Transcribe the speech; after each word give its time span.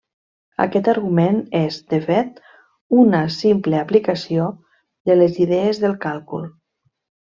Aquest 0.63 0.87
argument 0.93 1.37
és, 1.59 1.75
de 1.93 1.99
fet, 2.07 2.41
una 3.01 3.19
simple 3.35 3.77
aplicació 3.83 4.49
de 5.11 5.19
les 5.21 5.39
idees 5.47 5.83
del 5.85 5.95
càlcul. 6.09 6.49